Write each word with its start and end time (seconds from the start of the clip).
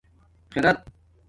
خِرت 0.51 0.77